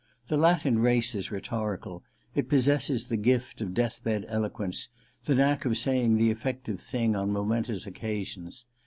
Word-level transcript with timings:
The 0.29 0.35
Latin 0.35 0.79
race 0.79 1.13
is 1.13 1.29
rhetorical: 1.29 2.01
it. 2.33 2.49
possesses 2.49 3.05
the 3.05 3.17
gift 3.17 3.61
of 3.61 3.75
death 3.75 4.03
bed 4.03 4.25
eloquence, 4.27 4.89
the 5.25 5.35
{knack 5.35 5.63
of 5.63 5.77
saying 5.77 6.17
the 6.17 6.31
effective 6.31 6.79
thing 6.81 7.15
on 7.15 7.29
momen 7.29 7.45
1 7.49 7.63
tous 7.65 7.85
occasions. 7.85 8.65